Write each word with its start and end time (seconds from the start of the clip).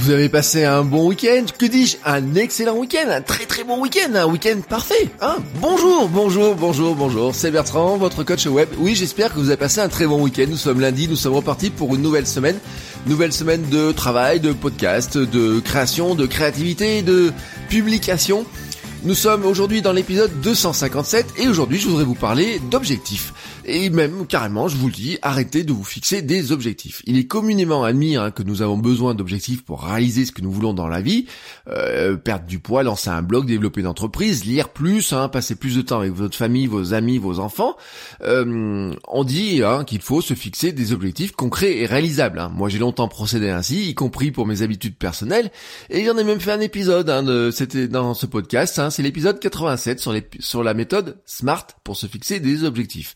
Vous 0.00 0.10
avez 0.10 0.28
passé 0.28 0.62
un 0.64 0.84
bon 0.84 1.08
week-end, 1.08 1.44
que 1.58 1.66
dis-je, 1.66 1.96
un 2.04 2.36
excellent 2.36 2.76
week-end, 2.76 3.10
un 3.10 3.20
très 3.20 3.46
très 3.46 3.64
bon 3.64 3.80
week-end, 3.80 4.14
un 4.14 4.26
week-end 4.26 4.60
parfait, 4.66 5.08
hein? 5.20 5.38
Bonjour, 5.60 6.08
bonjour, 6.08 6.54
bonjour, 6.54 6.94
bonjour, 6.94 7.34
c'est 7.34 7.50
Bertrand, 7.50 7.96
votre 7.96 8.22
coach 8.22 8.46
web. 8.46 8.68
Oui, 8.78 8.94
j'espère 8.94 9.34
que 9.34 9.40
vous 9.40 9.48
avez 9.48 9.56
passé 9.56 9.80
un 9.80 9.88
très 9.88 10.06
bon 10.06 10.22
week-end, 10.22 10.46
nous 10.48 10.56
sommes 10.56 10.80
lundi, 10.80 11.08
nous 11.08 11.16
sommes 11.16 11.34
repartis 11.34 11.70
pour 11.70 11.96
une 11.96 12.02
nouvelle 12.02 12.28
semaine, 12.28 12.58
nouvelle 13.06 13.32
semaine 13.32 13.68
de 13.70 13.90
travail, 13.90 14.38
de 14.38 14.52
podcast, 14.52 15.18
de 15.18 15.58
création, 15.58 16.14
de 16.14 16.26
créativité, 16.26 17.02
de 17.02 17.32
publication. 17.68 18.46
Nous 19.02 19.14
sommes 19.14 19.44
aujourd'hui 19.44 19.82
dans 19.82 19.92
l'épisode 19.92 20.30
257 20.40 21.26
et 21.38 21.48
aujourd'hui 21.48 21.78
je 21.78 21.88
voudrais 21.88 22.04
vous 22.04 22.14
parler 22.14 22.60
d'objectifs. 22.70 23.32
Et 23.70 23.90
même 23.90 24.26
carrément, 24.26 24.66
je 24.66 24.76
vous 24.78 24.86
le 24.86 24.94
dis, 24.94 25.18
arrêtez 25.20 25.62
de 25.62 25.74
vous 25.74 25.84
fixer 25.84 26.22
des 26.22 26.52
objectifs. 26.52 27.02
Il 27.04 27.18
est 27.18 27.26
communément 27.26 27.84
admis 27.84 28.16
hein, 28.16 28.30
que 28.30 28.42
nous 28.42 28.62
avons 28.62 28.78
besoin 28.78 29.14
d'objectifs 29.14 29.62
pour 29.62 29.82
réaliser 29.82 30.24
ce 30.24 30.32
que 30.32 30.40
nous 30.40 30.50
voulons 30.50 30.72
dans 30.72 30.88
la 30.88 31.02
vie. 31.02 31.26
Euh, 31.68 32.16
perdre 32.16 32.46
du 32.46 32.60
poids, 32.60 32.82
lancer 32.82 33.10
un 33.10 33.20
blog, 33.20 33.46
développer 33.46 33.82
une 33.82 33.86
entreprise, 33.86 34.46
lire 34.46 34.70
plus, 34.70 35.12
hein, 35.12 35.28
passer 35.28 35.54
plus 35.54 35.76
de 35.76 35.82
temps 35.82 36.00
avec 36.00 36.12
votre 36.12 36.34
famille, 36.34 36.66
vos 36.66 36.94
amis, 36.94 37.18
vos 37.18 37.40
enfants. 37.40 37.76
Euh, 38.22 38.94
on 39.06 39.22
dit 39.22 39.62
hein, 39.62 39.84
qu'il 39.84 40.00
faut 40.00 40.22
se 40.22 40.32
fixer 40.32 40.72
des 40.72 40.94
objectifs 40.94 41.32
concrets 41.32 41.76
et 41.76 41.84
réalisables. 41.84 42.38
Hein. 42.38 42.50
Moi 42.54 42.70
j'ai 42.70 42.78
longtemps 42.78 43.08
procédé 43.08 43.50
ainsi, 43.50 43.90
y 43.90 43.94
compris 43.94 44.30
pour 44.30 44.46
mes 44.46 44.62
habitudes 44.62 44.96
personnelles. 44.96 45.50
Et 45.90 46.06
j'en 46.06 46.16
ai 46.16 46.24
même 46.24 46.40
fait 46.40 46.52
un 46.52 46.60
épisode, 46.60 47.10
hein, 47.10 47.50
c'était 47.52 47.86
dans 47.86 48.14
ce 48.14 48.24
podcast, 48.24 48.80
c'est 48.88 49.02
l'épisode 49.02 49.38
87 49.38 50.00
sur, 50.00 50.14
les, 50.14 50.26
sur 50.40 50.62
la 50.62 50.72
méthode 50.72 51.18
SMART 51.26 51.66
pour 51.84 51.98
se 51.98 52.06
fixer 52.06 52.40
des 52.40 52.64
objectifs. 52.64 53.14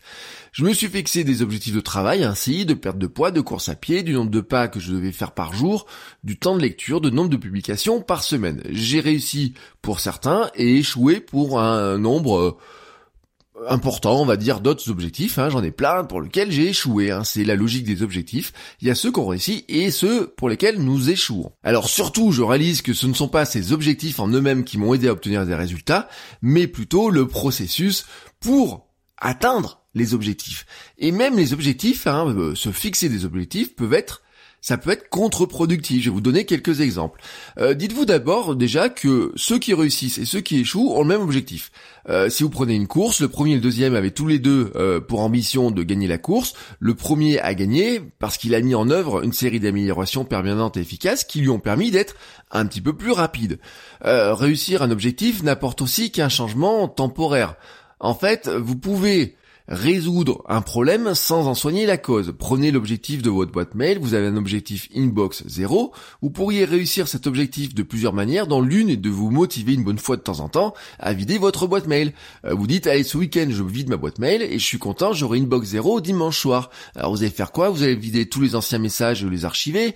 Je 0.53 0.63
me 0.63 0.71
suis 0.71 0.87
fixé 0.87 1.23
des 1.23 1.41
objectifs 1.41 1.73
de 1.73 1.79
travail 1.79 2.23
ainsi, 2.23 2.63
de 2.63 2.75
perte 2.75 2.99
de 2.99 3.07
poids, 3.07 3.31
de 3.31 3.41
course 3.41 3.69
à 3.69 3.75
pied, 3.75 4.03
du 4.03 4.13
nombre 4.13 4.29
de 4.29 4.39
pas 4.39 4.67
que 4.67 4.79
je 4.79 4.91
devais 4.91 5.11
faire 5.11 5.31
par 5.31 5.51
jour, 5.51 5.87
du 6.23 6.37
temps 6.37 6.55
de 6.55 6.61
lecture, 6.61 7.01
de 7.01 7.09
nombre 7.09 7.31
de 7.31 7.37
publications 7.37 8.01
par 8.01 8.23
semaine. 8.23 8.61
J'ai 8.69 8.99
réussi 8.99 9.55
pour 9.81 9.99
certains 9.99 10.51
et 10.53 10.77
échoué 10.77 11.21
pour 11.21 11.59
un 11.59 11.97
nombre 11.97 12.37
euh, 12.37 13.65
important, 13.67 14.21
on 14.21 14.25
va 14.25 14.37
dire, 14.37 14.61
d'autres 14.61 14.91
objectifs. 14.91 15.39
Hein. 15.39 15.49
J'en 15.49 15.63
ai 15.63 15.71
plein 15.71 16.03
pour 16.03 16.21
lesquels 16.21 16.51
j'ai 16.51 16.69
échoué. 16.69 17.09
Hein. 17.09 17.23
C'est 17.23 17.45
la 17.45 17.55
logique 17.55 17.85
des 17.85 18.03
objectifs. 18.03 18.53
Il 18.79 18.87
y 18.87 18.91
a 18.91 18.95
ceux 18.95 19.11
qu'on 19.11 19.25
réussit 19.25 19.65
et 19.69 19.89
ceux 19.89 20.27
pour 20.37 20.49
lesquels 20.49 20.77
nous 20.77 21.09
échouons. 21.09 21.51
Alors 21.63 21.89
surtout, 21.89 22.31
je 22.31 22.43
réalise 22.43 22.83
que 22.83 22.93
ce 22.93 23.07
ne 23.07 23.15
sont 23.15 23.27
pas 23.27 23.45
ces 23.45 23.73
objectifs 23.73 24.19
en 24.19 24.27
eux-mêmes 24.27 24.65
qui 24.65 24.77
m'ont 24.77 24.93
aidé 24.93 25.07
à 25.07 25.13
obtenir 25.13 25.47
des 25.47 25.55
résultats, 25.55 26.07
mais 26.43 26.67
plutôt 26.67 27.09
le 27.09 27.27
processus 27.27 28.05
pour 28.39 28.92
atteindre 29.17 29.83
les 29.95 30.13
objectifs. 30.13 30.65
Et 30.97 31.11
même 31.11 31.37
les 31.37 31.53
objectifs, 31.53 32.07
hein, 32.07 32.33
euh, 32.35 32.55
se 32.55 32.71
fixer 32.71 33.09
des 33.09 33.25
objectifs 33.25 33.75
peuvent 33.75 33.93
être 33.93 34.21
ça 34.65 34.77
peut 34.77 34.91
être 34.91 35.09
contre-productif. 35.09 36.01
Je 36.01 36.09
vais 36.09 36.13
vous 36.13 36.21
donner 36.21 36.45
quelques 36.45 36.79
exemples. 36.79 37.19
Euh, 37.59 37.73
dites-vous 37.73 38.05
d'abord 38.05 38.55
déjà 38.55 38.87
que 38.87 39.33
ceux 39.35 39.59
qui 39.59 39.73
réussissent 39.73 40.19
et 40.19 40.23
ceux 40.23 40.39
qui 40.39 40.61
échouent 40.61 40.93
ont 40.95 41.01
le 41.01 41.09
même 41.09 41.21
objectif. 41.21 41.69
Euh, 42.07 42.29
si 42.29 42.43
vous 42.43 42.49
prenez 42.49 42.73
une 42.73 42.87
course, 42.87 43.19
le 43.19 43.27
premier 43.27 43.51
et 43.51 43.55
le 43.55 43.61
deuxième 43.61 43.93
avaient 43.93 44.11
tous 44.11 44.25
les 44.25 44.39
deux 44.39 44.71
pour 45.09 45.19
ambition 45.19 45.69
de 45.69 45.83
gagner 45.83 46.07
la 46.07 46.17
course. 46.17 46.53
Le 46.79 46.95
premier 46.95 47.41
a 47.41 47.53
gagné 47.55 47.99
parce 48.19 48.37
qu'il 48.37 48.55
a 48.55 48.61
mis 48.61 48.73
en 48.73 48.89
œuvre 48.89 49.25
une 49.25 49.33
série 49.33 49.59
d'améliorations 49.59 50.23
permanentes 50.23 50.77
et 50.77 50.79
efficaces 50.79 51.25
qui 51.25 51.41
lui 51.41 51.49
ont 51.49 51.59
permis 51.59 51.91
d'être 51.91 52.15
un 52.49 52.65
petit 52.65 52.79
peu 52.79 52.93
plus 52.93 53.11
rapide. 53.11 53.59
réussir 54.01 54.81
un 54.81 54.91
objectif 54.91 55.43
n'apporte 55.43 55.81
aussi 55.81 56.09
qu'un 56.09 56.29
changement 56.29 56.87
temporaire. 56.87 57.57
En 58.03 58.13
fait, 58.13 58.49
vous 58.49 58.75
pouvez 58.75 59.37
résoudre 59.69 60.43
un 60.49 60.59
problème 60.59 61.15
sans 61.15 61.47
en 61.47 61.55
soigner 61.55 61.85
la 61.85 61.95
cause. 61.97 62.33
Prenez 62.37 62.69
l'objectif 62.69 63.21
de 63.21 63.29
votre 63.29 63.53
boîte 63.53 63.75
mail, 63.75 63.97
vous 63.97 64.13
avez 64.13 64.27
un 64.27 64.35
objectif 64.35 64.89
inbox 64.93 65.43
0, 65.47 65.93
vous 66.21 66.29
pourriez 66.29 66.65
réussir 66.65 67.07
cet 67.07 67.27
objectif 67.27 67.73
de 67.73 67.81
plusieurs 67.81 68.11
manières, 68.11 68.45
dans 68.45 68.59
l'une 68.59 68.89
est 68.89 68.97
de 68.97 69.09
vous 69.09 69.31
motiver 69.31 69.73
une 69.73 69.85
bonne 69.85 69.99
fois 69.99 70.17
de 70.17 70.21
temps 70.21 70.41
en 70.41 70.49
temps 70.49 70.73
à 70.99 71.13
vider 71.13 71.37
votre 71.37 71.65
boîte 71.65 71.87
mail. 71.87 72.11
Euh, 72.43 72.53
vous 72.53 72.67
dites, 72.67 72.87
allez 72.87 73.03
ce 73.03 73.17
week-end 73.17 73.47
je 73.49 73.63
vide 73.63 73.87
ma 73.87 73.95
boîte 73.95 74.19
mail 74.19 74.41
et 74.41 74.59
je 74.59 74.65
suis 74.65 74.79
content, 74.79 75.13
j'aurai 75.13 75.39
inbox 75.39 75.69
0 75.69 76.01
dimanche 76.01 76.37
soir. 76.37 76.71
Alors 76.97 77.11
vous 77.11 77.21
allez 77.21 77.31
faire 77.31 77.53
quoi? 77.53 77.69
Vous 77.69 77.83
allez 77.83 77.95
vider 77.95 78.27
tous 78.27 78.41
les 78.41 78.55
anciens 78.55 78.79
messages 78.79 79.23
et 79.23 79.29
les 79.29 79.45
archiver 79.45 79.95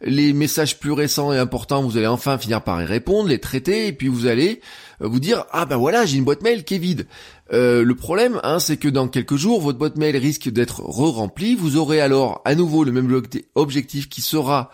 les 0.00 0.32
messages 0.32 0.78
plus 0.78 0.92
récents 0.92 1.32
et 1.32 1.38
importants, 1.38 1.82
vous 1.82 1.96
allez 1.96 2.06
enfin 2.06 2.38
finir 2.38 2.62
par 2.62 2.80
y 2.80 2.84
répondre, 2.84 3.28
les 3.28 3.40
traiter, 3.40 3.88
et 3.88 3.92
puis 3.92 4.08
vous 4.08 4.26
allez 4.26 4.60
euh, 5.02 5.08
vous 5.08 5.18
dire 5.18 5.44
ah 5.50 5.66
ben 5.66 5.76
voilà 5.76 6.06
j'ai 6.06 6.18
une 6.18 6.24
boîte 6.24 6.42
mail 6.42 6.64
qui 6.64 6.76
est 6.76 6.78
vide. 6.78 7.06
Euh, 7.52 7.82
le 7.82 7.94
problème, 7.94 8.40
hein, 8.42 8.58
c'est 8.58 8.76
que 8.76 8.88
dans 8.88 9.08
quelques 9.08 9.36
jours, 9.36 9.60
votre 9.60 9.78
boîte 9.78 9.96
mail 9.96 10.16
risque 10.16 10.48
d'être 10.50 10.82
re-remplie. 10.82 11.54
Vous 11.54 11.76
aurez 11.76 12.00
alors 12.00 12.42
à 12.44 12.54
nouveau 12.54 12.84
le 12.84 12.92
même 12.92 13.22
objectif 13.54 14.08
qui 14.08 14.20
sera, 14.20 14.70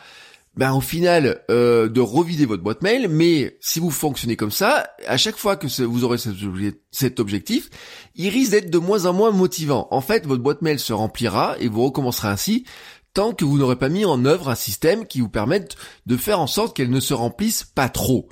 ben, 0.57 0.73
au 0.73 0.81
final, 0.81 1.43
euh, 1.51 1.89
de 1.89 2.01
revider 2.01 2.47
votre 2.47 2.63
boîte 2.63 2.83
mail. 2.83 3.09
Mais 3.09 3.57
si 3.61 3.79
vous 3.79 3.91
fonctionnez 3.91 4.37
comme 4.37 4.51
ça, 4.51 4.89
à 5.07 5.17
chaque 5.17 5.37
fois 5.37 5.57
que 5.57 5.69
vous 5.85 6.05
aurez 6.05 6.19
cet 6.91 7.21
objectif, 7.21 7.71
il 8.17 8.29
risque 8.29 8.51
d'être 8.51 8.71
de 8.71 8.79
moins 8.79 9.07
en 9.07 9.13
moins 9.13 9.31
motivant. 9.31 9.87
En 9.91 10.01
fait, 10.01 10.27
votre 10.27 10.43
boîte 10.43 10.61
mail 10.61 10.81
se 10.81 10.93
remplira 10.93 11.57
et 11.61 11.69
vous 11.69 11.85
recommencerez 11.85 12.29
ainsi 12.29 12.65
tant 13.15 13.33
que 13.33 13.45
vous 13.45 13.59
n'aurez 13.59 13.77
pas 13.77 13.89
mis 13.89 14.05
en 14.05 14.25
œuvre 14.25 14.51
un 14.51 14.55
système 14.55 15.07
qui 15.07 15.21
vous 15.21 15.29
permette 15.29 15.77
de 16.07 16.17
faire 16.17 16.41
en 16.41 16.47
sorte 16.47 16.77
qu'elle 16.77 16.91
ne 16.91 17.01
se 17.01 17.15
remplisse 17.15 17.65
pas 17.65 17.89
trop. 17.89 18.29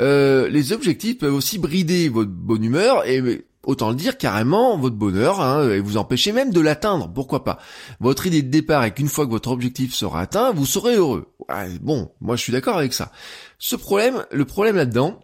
Euh, 0.00 0.48
les 0.48 0.72
objectifs 0.72 1.18
peuvent 1.18 1.34
aussi 1.34 1.58
brider 1.58 2.08
votre 2.08 2.30
bonne 2.30 2.64
humeur 2.64 3.06
et 3.06 3.44
autant 3.62 3.90
le 3.90 3.96
dire 3.96 4.18
carrément 4.18 4.76
votre 4.76 4.96
bonheur 4.96 5.40
hein, 5.40 5.68
et 5.70 5.80
vous 5.80 5.96
empêcher 5.96 6.32
même 6.32 6.52
de 6.52 6.60
l'atteindre, 6.60 7.08
pourquoi 7.12 7.44
pas. 7.44 7.58
Votre 8.00 8.26
idée 8.26 8.42
de 8.42 8.50
départ 8.50 8.84
est 8.84 8.92
qu'une 8.92 9.08
fois 9.08 9.26
que 9.26 9.30
votre 9.30 9.50
objectif 9.50 9.94
sera 9.94 10.20
atteint, 10.20 10.52
vous 10.52 10.66
serez 10.66 10.96
heureux. 10.96 11.32
bon, 11.80 12.10
moi 12.20 12.36
je 12.36 12.42
suis 12.42 12.52
d'accord 12.52 12.78
avec 12.78 12.92
ça. 12.92 13.12
Ce 13.58 13.76
problème, 13.76 14.24
le 14.32 14.44
problème 14.44 14.76
là-dedans, 14.76 15.20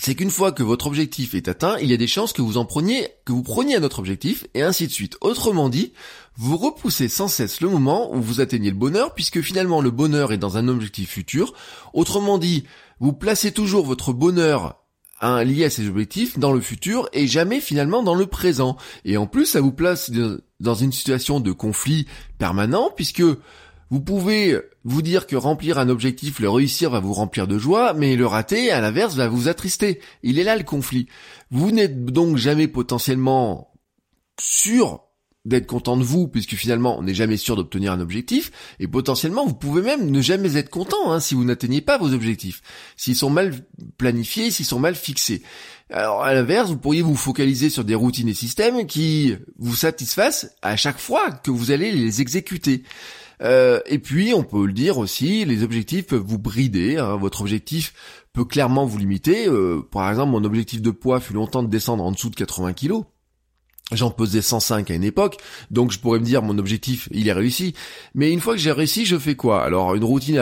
c'est 0.00 0.14
qu'une 0.14 0.30
fois 0.30 0.52
que 0.52 0.62
votre 0.62 0.86
objectif 0.86 1.34
est 1.34 1.48
atteint, 1.48 1.78
il 1.80 1.90
y 1.90 1.94
a 1.94 1.96
des 1.96 2.06
chances 2.06 2.32
que 2.32 2.42
vous 2.42 2.58
en 2.58 2.64
preniez, 2.64 3.08
que 3.24 3.32
vous 3.32 3.42
preniez 3.42 3.76
un 3.76 3.82
autre 3.82 3.98
objectif, 3.98 4.46
et 4.54 4.62
ainsi 4.62 4.86
de 4.86 4.92
suite. 4.92 5.16
Autrement 5.20 5.68
dit, 5.68 5.92
vous 6.36 6.56
repoussez 6.56 7.08
sans 7.08 7.28
cesse 7.28 7.60
le 7.60 7.70
moment 7.70 8.14
où 8.14 8.20
vous 8.20 8.40
atteignez 8.40 8.70
le 8.70 8.76
bonheur, 8.76 9.14
puisque 9.14 9.40
finalement 9.40 9.80
le 9.80 9.90
bonheur 9.90 10.32
est 10.32 10.38
dans 10.38 10.58
un 10.58 10.68
objectif 10.68 11.10
futur. 11.10 11.54
Autrement 11.94 12.38
dit, 12.38 12.64
vous 13.00 13.14
placez 13.14 13.52
toujours 13.52 13.86
votre 13.86 14.12
bonheur 14.12 14.82
un 15.20 15.42
lié 15.44 15.64
à 15.64 15.70
ces 15.70 15.88
objectifs 15.88 16.38
dans 16.38 16.52
le 16.52 16.60
futur 16.60 17.08
et 17.12 17.26
jamais 17.26 17.60
finalement 17.60 18.02
dans 18.02 18.14
le 18.14 18.26
présent. 18.26 18.76
Et 19.04 19.16
en 19.16 19.26
plus, 19.26 19.46
ça 19.46 19.62
vous 19.62 19.72
place 19.72 20.10
dans 20.60 20.74
une 20.74 20.92
situation 20.92 21.40
de 21.40 21.52
conflit 21.52 22.06
permanent 22.38 22.90
puisque 22.94 23.22
vous 23.90 24.00
pouvez 24.00 24.58
vous 24.84 25.02
dire 25.02 25.26
que 25.26 25.36
remplir 25.36 25.78
un 25.78 25.88
objectif, 25.88 26.40
le 26.40 26.50
réussir 26.50 26.90
va 26.90 27.00
vous 27.00 27.12
remplir 27.12 27.46
de 27.46 27.58
joie, 27.58 27.92
mais 27.94 28.16
le 28.16 28.26
rater, 28.26 28.70
à 28.70 28.80
l'inverse, 28.80 29.14
va 29.14 29.28
vous 29.28 29.48
attrister. 29.48 30.00
Il 30.22 30.38
est 30.38 30.44
là 30.44 30.56
le 30.56 30.64
conflit. 30.64 31.06
Vous 31.50 31.70
n'êtes 31.70 32.04
donc 32.04 32.36
jamais 32.36 32.68
potentiellement 32.68 33.72
sûr 34.40 35.06
d'être 35.46 35.66
content 35.66 35.96
de 35.96 36.02
vous, 36.02 36.26
puisque 36.26 36.54
finalement 36.54 36.98
on 36.98 37.02
n'est 37.02 37.14
jamais 37.14 37.36
sûr 37.36 37.54
d'obtenir 37.54 37.92
un 37.92 38.00
objectif, 38.00 38.50
et 38.80 38.88
potentiellement 38.88 39.46
vous 39.46 39.54
pouvez 39.54 39.80
même 39.80 40.10
ne 40.10 40.20
jamais 40.20 40.56
être 40.56 40.70
content 40.70 41.12
hein, 41.12 41.20
si 41.20 41.34
vous 41.36 41.44
n'atteignez 41.44 41.80
pas 41.80 41.98
vos 41.98 42.12
objectifs, 42.12 42.62
s'ils 42.96 43.14
sont 43.14 43.30
mal 43.30 43.54
planifiés, 43.96 44.50
s'ils 44.50 44.66
sont 44.66 44.80
mal 44.80 44.96
fixés. 44.96 45.42
Alors 45.88 46.24
à 46.24 46.34
l'inverse, 46.34 46.68
vous 46.68 46.78
pourriez 46.78 47.02
vous 47.02 47.14
focaliser 47.14 47.70
sur 47.70 47.84
des 47.84 47.94
routines 47.94 48.28
et 48.28 48.34
systèmes 48.34 48.86
qui 48.86 49.36
vous 49.56 49.76
satisfassent 49.76 50.50
à 50.62 50.76
chaque 50.76 50.98
fois 50.98 51.30
que 51.30 51.52
vous 51.52 51.70
allez 51.70 51.92
les 51.92 52.20
exécuter. 52.20 52.82
Euh, 53.42 53.80
et 53.86 53.98
puis, 53.98 54.32
on 54.34 54.42
peut 54.42 54.66
le 54.66 54.72
dire 54.72 54.98
aussi, 54.98 55.44
les 55.44 55.62
objectifs 55.62 56.06
peuvent 56.06 56.24
vous 56.24 56.38
brider. 56.38 56.96
Hein. 56.96 57.16
Votre 57.16 57.42
objectif 57.42 57.94
peut 58.32 58.44
clairement 58.44 58.86
vous 58.86 58.98
limiter. 58.98 59.48
Euh, 59.48 59.86
par 59.90 60.08
exemple, 60.08 60.32
mon 60.32 60.44
objectif 60.44 60.82
de 60.82 60.90
poids 60.90 61.20
fut 61.20 61.34
longtemps 61.34 61.62
de 61.62 61.68
descendre 61.68 62.04
en 62.04 62.12
dessous 62.12 62.30
de 62.30 62.36
80 62.36 62.72
kg. 62.72 63.02
J'en 63.92 64.10
pesais 64.10 64.42
105 64.42 64.90
à 64.90 64.94
une 64.94 65.04
époque, 65.04 65.36
donc 65.70 65.92
je 65.92 66.00
pourrais 66.00 66.18
me 66.18 66.24
dire 66.24 66.42
mon 66.42 66.58
objectif, 66.58 67.08
il 67.12 67.28
est 67.28 67.32
réussi. 67.32 67.72
Mais 68.16 68.32
une 68.32 68.40
fois 68.40 68.54
que 68.54 68.60
j'ai 68.60 68.72
réussi, 68.72 69.06
je 69.06 69.16
fais 69.16 69.36
quoi? 69.36 69.62
Alors 69.62 69.94
une 69.94 70.02
routine, 70.02 70.40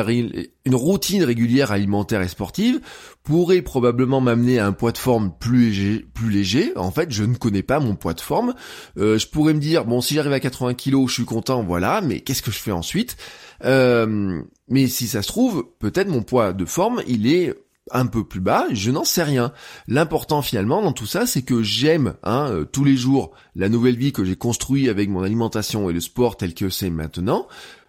régulière 1.22 1.70
alimentaire 1.70 2.22
et 2.22 2.28
sportive 2.28 2.80
pourrait 3.22 3.60
probablement 3.60 4.22
m'amener 4.22 4.60
à 4.60 4.66
un 4.66 4.72
poids 4.72 4.92
de 4.92 4.98
forme 4.98 5.30
plus 5.38 5.66
léger. 5.66 6.06
Plus 6.14 6.30
léger. 6.30 6.72
En 6.76 6.90
fait, 6.90 7.10
je 7.10 7.22
ne 7.22 7.34
connais 7.34 7.62
pas 7.62 7.80
mon 7.80 7.96
poids 7.96 8.14
de 8.14 8.22
forme. 8.22 8.54
Euh, 8.96 9.18
je 9.18 9.26
pourrais 9.26 9.52
me 9.52 9.60
dire 9.60 9.84
bon, 9.84 10.00
si 10.00 10.14
j'arrive 10.14 10.32
à 10.32 10.40
80 10.40 10.72
kilos, 10.72 11.10
je 11.10 11.14
suis 11.14 11.24
content, 11.26 11.62
voilà. 11.62 12.00
Mais 12.00 12.20
qu'est-ce 12.20 12.42
que 12.42 12.50
je 12.50 12.58
fais 12.58 12.72
ensuite? 12.72 13.18
Euh, 13.62 14.40
Mais 14.68 14.86
si 14.86 15.06
ça 15.06 15.20
se 15.20 15.28
trouve, 15.28 15.66
peut-être 15.80 16.08
mon 16.08 16.22
poids 16.22 16.54
de 16.54 16.64
forme, 16.64 17.02
il 17.06 17.26
est 17.26 17.54
un 17.90 18.06
peu 18.06 18.24
plus 18.24 18.40
bas, 18.40 18.66
je 18.72 18.90
n'en 18.90 19.04
sais 19.04 19.22
rien. 19.22 19.52
L'important 19.88 20.42
finalement 20.42 20.82
dans 20.82 20.92
tout 20.92 21.06
ça, 21.06 21.26
c'est 21.26 21.42
que 21.42 21.62
j'aime 21.62 22.14
hein, 22.22 22.48
euh, 22.50 22.64
tous 22.64 22.84
les 22.84 22.96
jours 22.96 23.32
la 23.56 23.68
nouvelle 23.68 23.96
vie 23.96 24.12
que 24.12 24.24
j'ai 24.24 24.36
construite 24.36 24.88
avec 24.88 25.08
mon 25.08 25.22
alimentation 25.22 25.90
et 25.90 25.92
le 25.92 26.00
sport 26.00 26.36
tel 26.36 26.54
que 26.54 26.70
c'est 26.70 26.90
maintenant, 26.90 27.46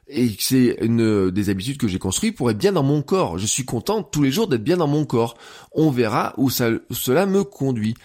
et 0.07 0.35
que 0.35 0.43
c'est 0.43 0.77
une 0.81 1.31
des 1.31 1.49
habitudes 1.49 1.77
que 1.77 1.87
j'ai 1.87 1.97
construites 1.97 2.35
pour 2.35 2.51
être 2.51 2.57
bien 2.57 2.71
dans 2.71 2.83
mon 2.83 3.01
corps. 3.01 3.37
Je 3.37 3.45
suis 3.45 3.65
content 3.65 4.03
tous 4.03 4.21
les 4.21 4.31
jours 4.31 4.47
d'être 4.47 4.63
bien 4.63 4.77
dans 4.77 4.87
mon 4.87 5.05
corps. 5.05 5.35
On 5.71 5.89
verra 5.89 6.33
où 6.37 6.49
ça, 6.49 6.69
cela 6.91 7.25
me 7.25 7.43
conduit. 7.43 7.95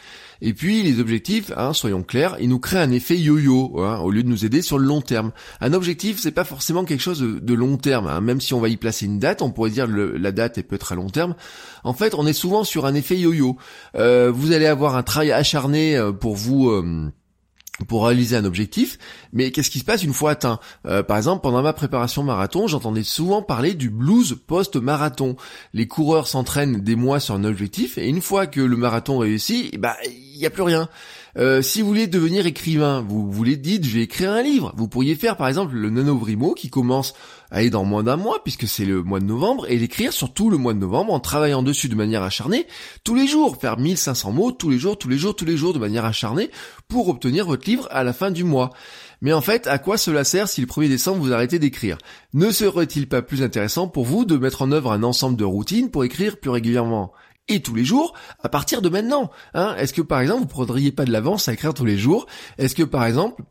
Et 0.42 0.54
puis 0.54 0.82
les 0.82 1.00
objectifs, 1.00 1.52
hein, 1.56 1.72
soyons 1.72 2.02
clairs, 2.02 2.36
ils 2.40 2.48
nous 2.48 2.58
créent 2.58 2.78
un 2.78 2.90
effet 2.90 3.16
yo-yo 3.18 3.80
hein, 3.80 3.98
au 3.98 4.10
lieu 4.10 4.22
de 4.22 4.28
nous 4.28 4.44
aider 4.44 4.62
sur 4.62 4.78
le 4.78 4.86
long 4.86 5.00
terme. 5.00 5.32
Un 5.60 5.72
objectif, 5.72 6.18
c'est 6.18 6.30
pas 6.30 6.44
forcément 6.44 6.84
quelque 6.84 7.00
chose 7.00 7.20
de, 7.20 7.54
long 7.54 7.76
terme. 7.76 8.06
Hein. 8.06 8.20
Même 8.20 8.40
si 8.40 8.54
on 8.54 8.60
va 8.60 8.68
y 8.68 8.76
placer 8.76 9.06
une 9.06 9.18
date, 9.18 9.42
on 9.42 9.50
pourrait 9.50 9.70
dire 9.70 9.86
le, 9.86 10.16
la 10.16 10.32
date 10.32 10.58
est 10.58 10.62
peut-être 10.62 10.92
à 10.92 10.94
long 10.94 11.10
terme. 11.10 11.34
En 11.84 11.92
fait, 11.92 12.14
on 12.14 12.26
est 12.26 12.32
souvent 12.32 12.64
sur 12.64 12.86
un 12.86 12.94
effet 12.94 13.18
yo-yo. 13.18 13.56
Euh, 13.96 14.30
vous 14.32 14.52
allez 14.52 14.66
avoir 14.66 14.96
un 14.96 15.02
travail 15.02 15.32
acharné 15.32 15.96
euh, 15.96 16.12
pour 16.12 16.36
vous. 16.36 16.70
Euh, 16.70 17.10
pour 17.86 18.06
réaliser 18.06 18.36
un 18.36 18.44
objectif, 18.44 18.98
mais 19.32 19.50
qu'est-ce 19.50 19.70
qui 19.70 19.78
se 19.78 19.84
passe 19.84 20.02
une 20.02 20.12
fois 20.12 20.32
atteint? 20.32 20.60
Euh, 20.86 21.02
Par 21.02 21.16
exemple, 21.16 21.42
pendant 21.42 21.62
ma 21.62 21.72
préparation 21.72 22.22
marathon, 22.22 22.66
j'entendais 22.66 23.02
souvent 23.02 23.42
parler 23.42 23.74
du 23.74 23.90
blues 23.90 24.38
post-marathon. 24.46 25.36
Les 25.72 25.88
coureurs 25.88 26.26
s'entraînent 26.26 26.80
des 26.80 26.96
mois 26.96 27.20
sur 27.20 27.34
un 27.34 27.44
objectif, 27.44 27.98
et 27.98 28.08
une 28.08 28.20
fois 28.20 28.46
que 28.46 28.60
le 28.60 28.76
marathon 28.76 29.18
réussit, 29.18 29.78
bah 29.78 29.96
n'y 30.40 30.46
a 30.46 30.50
plus 30.50 30.62
rien. 30.62 30.88
Euh, 31.38 31.62
si 31.62 31.80
vous 31.80 31.88
voulez 31.88 32.06
devenir 32.06 32.46
écrivain, 32.46 33.04
vous 33.06 33.30
voulez 33.30 33.56
dites 33.56 33.84
je 33.84 33.94
vais 33.94 34.02
écrire 34.02 34.32
un 34.32 34.42
livre. 34.42 34.72
Vous 34.76 34.88
pourriez 34.88 35.14
faire 35.14 35.36
par 35.36 35.48
exemple 35.48 35.74
le 35.74 35.90
Nanovrimo 35.90 36.54
qui 36.54 36.70
commence 36.70 37.14
à 37.50 37.56
aller 37.56 37.70
dans 37.70 37.84
moins 37.84 38.02
d'un 38.02 38.16
mois 38.16 38.42
puisque 38.42 38.66
c'est 38.66 38.84
le 38.84 39.02
mois 39.02 39.20
de 39.20 39.24
novembre 39.24 39.66
et 39.68 39.78
l'écrire 39.78 40.12
sur 40.12 40.32
tout 40.32 40.50
le 40.50 40.56
mois 40.56 40.74
de 40.74 40.78
novembre 40.78 41.12
en 41.12 41.20
travaillant 41.20 41.62
dessus 41.62 41.88
de 41.88 41.94
manière 41.94 42.22
acharnée 42.22 42.66
tous 43.04 43.14
les 43.14 43.26
jours, 43.26 43.56
faire 43.60 43.78
1500 43.78 44.32
mots 44.32 44.50
tous 44.50 44.70
les 44.70 44.78
jours, 44.78 44.98
tous 44.98 45.08
les 45.08 45.18
jours, 45.18 45.36
tous 45.36 45.44
les 45.44 45.56
jours 45.56 45.72
de 45.72 45.78
manière 45.78 46.04
acharnée 46.04 46.50
pour 46.88 47.08
obtenir 47.08 47.46
votre 47.46 47.68
livre 47.68 47.86
à 47.90 48.02
la 48.02 48.12
fin 48.12 48.30
du 48.30 48.42
mois. 48.42 48.70
Mais 49.22 49.32
en 49.32 49.42
fait, 49.42 49.66
à 49.66 49.78
quoi 49.78 49.98
cela 49.98 50.24
sert 50.24 50.48
si 50.48 50.62
le 50.62 50.66
1er 50.66 50.88
décembre 50.88 51.22
vous 51.22 51.32
arrêtez 51.32 51.58
d'écrire? 51.58 51.98
Ne 52.32 52.50
serait-il 52.50 53.06
pas 53.06 53.22
plus 53.22 53.42
intéressant 53.42 53.86
pour 53.86 54.04
vous 54.04 54.24
de 54.24 54.36
mettre 54.36 54.62
en 54.62 54.72
œuvre 54.72 54.92
un 54.92 55.02
ensemble 55.02 55.36
de 55.36 55.44
routines 55.44 55.90
pour 55.90 56.04
écrire 56.04 56.38
plus 56.38 56.50
régulièrement? 56.50 57.12
Et 57.50 57.60
tous 57.60 57.74
les 57.74 57.84
jours 57.84 58.14
à 58.42 58.48
partir 58.48 58.80
de 58.80 58.88
maintenant. 58.88 59.30
Hein 59.54 59.74
Est-ce 59.76 59.92
que 59.92 60.02
par 60.02 60.20
exemple 60.20 60.42
vous 60.42 60.48
prendriez 60.48 60.92
pas 60.92 61.04
de 61.04 61.12
l'avance 61.12 61.48
à 61.48 61.52
écrire 61.52 61.74
tous 61.74 61.84
les 61.84 61.98
jours? 61.98 62.26
Est-ce 62.58 62.74
que 62.74 62.82
par 62.82 63.04
exemple 63.04 63.42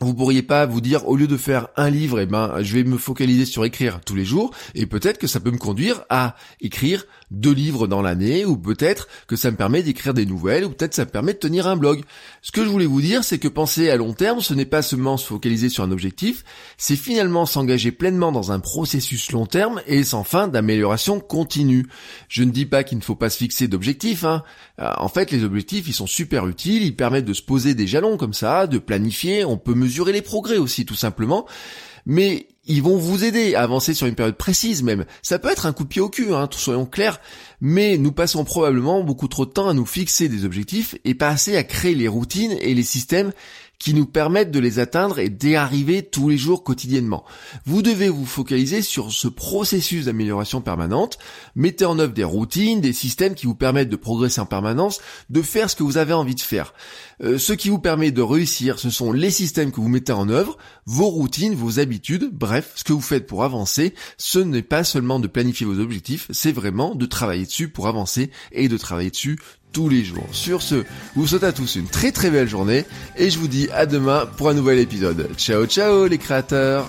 vous 0.00 0.14
pourriez 0.14 0.42
pas 0.42 0.66
vous 0.66 0.80
dire 0.80 1.08
au 1.08 1.16
lieu 1.16 1.26
de 1.26 1.36
faire 1.36 1.68
un 1.76 1.88
livre, 1.88 2.20
eh 2.20 2.26
ben 2.26 2.62
je 2.62 2.74
vais 2.74 2.84
me 2.84 2.98
focaliser 2.98 3.44
sur 3.44 3.64
écrire 3.64 4.00
tous 4.04 4.16
les 4.16 4.24
jours 4.24 4.52
et 4.74 4.86
peut-être 4.86 5.18
que 5.18 5.26
ça 5.28 5.38
peut 5.40 5.52
me 5.52 5.58
conduire 5.58 6.02
à 6.10 6.34
écrire 6.60 7.06
deux 7.34 7.52
livres 7.52 7.86
dans 7.86 8.02
l'année, 8.02 8.44
ou 8.44 8.56
peut-être 8.56 9.08
que 9.26 9.36
ça 9.36 9.50
me 9.50 9.56
permet 9.56 9.82
d'écrire 9.82 10.14
des 10.14 10.26
nouvelles, 10.26 10.64
ou 10.64 10.70
peut-être 10.70 10.94
ça 10.94 11.04
me 11.04 11.10
permet 11.10 11.32
de 11.32 11.38
tenir 11.38 11.66
un 11.66 11.76
blog. 11.76 12.02
Ce 12.42 12.52
que 12.52 12.64
je 12.64 12.68
voulais 12.68 12.86
vous 12.86 13.00
dire, 13.00 13.24
c'est 13.24 13.38
que 13.38 13.48
penser 13.48 13.90
à 13.90 13.96
long 13.96 14.12
terme, 14.12 14.40
ce 14.40 14.54
n'est 14.54 14.64
pas 14.64 14.82
seulement 14.82 15.16
se 15.16 15.26
focaliser 15.26 15.68
sur 15.68 15.84
un 15.84 15.90
objectif, 15.90 16.44
c'est 16.76 16.96
finalement 16.96 17.46
s'engager 17.46 17.92
pleinement 17.92 18.32
dans 18.32 18.52
un 18.52 18.60
processus 18.60 19.32
long 19.32 19.46
terme 19.46 19.82
et 19.86 20.04
sans 20.04 20.24
fin 20.24 20.48
d'amélioration 20.48 21.20
continue. 21.20 21.86
Je 22.28 22.44
ne 22.44 22.50
dis 22.50 22.66
pas 22.66 22.84
qu'il 22.84 22.98
ne 22.98 23.02
faut 23.02 23.16
pas 23.16 23.30
se 23.30 23.38
fixer 23.38 23.68
d'objectifs, 23.68 24.24
hein. 24.24 24.42
Euh, 24.80 24.90
en 24.96 25.08
fait, 25.08 25.30
les 25.30 25.44
objectifs, 25.44 25.86
ils 25.86 25.94
sont 25.94 26.08
super 26.08 26.48
utiles, 26.48 26.82
ils 26.82 26.96
permettent 26.96 27.24
de 27.24 27.32
se 27.32 27.42
poser 27.42 27.74
des 27.74 27.86
jalons 27.86 28.16
comme 28.16 28.34
ça, 28.34 28.66
de 28.66 28.78
planifier, 28.78 29.44
on 29.44 29.56
peut 29.56 29.74
mesurer 29.84 30.12
les 30.12 30.22
progrès 30.22 30.58
aussi, 30.58 30.84
tout 30.84 30.96
simplement 30.96 31.46
mais 32.06 32.48
ils 32.66 32.82
vont 32.82 32.96
vous 32.96 33.24
aider 33.24 33.54
à 33.54 33.62
avancer 33.62 33.94
sur 33.94 34.06
une 34.06 34.14
période 34.14 34.36
précise 34.36 34.82
même. 34.82 35.04
Ça 35.22 35.38
peut 35.38 35.50
être 35.50 35.66
un 35.66 35.72
coup 35.72 35.84
de 35.84 35.88
pied 35.88 36.00
au 36.00 36.08
cul, 36.08 36.32
hein, 36.32 36.48
soyons 36.50 36.86
clairs, 36.86 37.20
mais 37.60 37.98
nous 37.98 38.12
passons 38.12 38.44
probablement 38.44 39.02
beaucoup 39.02 39.28
trop 39.28 39.44
de 39.44 39.50
temps 39.50 39.68
à 39.68 39.74
nous 39.74 39.86
fixer 39.86 40.28
des 40.28 40.44
objectifs 40.44 40.96
et 41.04 41.14
pas 41.14 41.28
assez 41.28 41.56
à 41.56 41.64
créer 41.64 41.94
les 41.94 42.08
routines 42.08 42.56
et 42.60 42.74
les 42.74 42.82
systèmes 42.82 43.32
qui 43.78 43.94
nous 43.94 44.06
permettent 44.06 44.50
de 44.50 44.60
les 44.60 44.78
atteindre 44.78 45.18
et 45.18 45.28
d'y 45.28 45.56
arriver 45.56 46.02
tous 46.02 46.28
les 46.28 46.38
jours 46.38 46.64
quotidiennement. 46.64 47.24
Vous 47.66 47.82
devez 47.82 48.08
vous 48.08 48.26
focaliser 48.26 48.82
sur 48.82 49.12
ce 49.12 49.28
processus 49.28 50.06
d'amélioration 50.06 50.60
permanente, 50.60 51.18
mettez 51.54 51.84
en 51.84 51.98
œuvre 51.98 52.14
des 52.14 52.24
routines, 52.24 52.80
des 52.80 52.92
systèmes 52.92 53.34
qui 53.34 53.46
vous 53.46 53.54
permettent 53.54 53.90
de 53.90 53.96
progresser 53.96 54.40
en 54.40 54.46
permanence, 54.46 55.00
de 55.30 55.42
faire 55.42 55.70
ce 55.70 55.76
que 55.76 55.82
vous 55.82 55.98
avez 55.98 56.12
envie 56.12 56.34
de 56.34 56.40
faire. 56.40 56.74
Euh, 57.22 57.38
ce 57.38 57.52
qui 57.52 57.68
vous 57.68 57.78
permet 57.78 58.10
de 58.10 58.22
réussir, 58.22 58.78
ce 58.78 58.90
sont 58.90 59.12
les 59.12 59.30
systèmes 59.30 59.70
que 59.70 59.80
vous 59.80 59.88
mettez 59.88 60.12
en 60.12 60.28
œuvre, 60.28 60.56
vos 60.86 61.08
routines, 61.08 61.54
vos 61.54 61.78
habitudes, 61.78 62.30
bref, 62.32 62.72
ce 62.74 62.84
que 62.84 62.92
vous 62.92 63.00
faites 63.00 63.26
pour 63.26 63.44
avancer, 63.44 63.94
ce 64.18 64.38
n'est 64.38 64.62
pas 64.62 64.84
seulement 64.84 65.20
de 65.20 65.28
planifier 65.28 65.66
vos 65.66 65.78
objectifs, 65.78 66.26
c'est 66.30 66.52
vraiment 66.52 66.94
de 66.94 67.06
travailler 67.06 67.44
dessus 67.44 67.68
pour 67.68 67.86
avancer 67.86 68.30
et 68.52 68.68
de 68.68 68.76
travailler 68.76 69.10
dessus 69.10 69.38
tous 69.74 69.90
les 69.90 70.04
jours. 70.04 70.26
Sur 70.32 70.62
ce, 70.62 70.84
vous 71.14 71.26
souhaite 71.26 71.44
à 71.44 71.52
tous 71.52 71.74
une 71.74 71.88
très 71.88 72.12
très 72.12 72.30
belle 72.30 72.48
journée 72.48 72.86
et 73.18 73.28
je 73.28 73.38
vous 73.38 73.48
dis 73.48 73.68
à 73.74 73.84
demain 73.84 74.24
pour 74.38 74.48
un 74.48 74.54
nouvel 74.54 74.78
épisode. 74.78 75.28
Ciao 75.36 75.66
ciao 75.66 76.06
les 76.06 76.18
créateurs 76.18 76.88